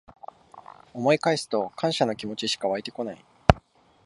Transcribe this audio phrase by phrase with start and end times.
[0.95, 3.23] 思い返すと感謝の気持ちしかわいてこない